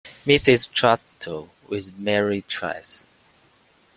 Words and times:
Mrs 0.25 0.67
Traxel 0.73 1.47
was 1.69 1.91
married 1.91 2.47
twice. 2.47 3.05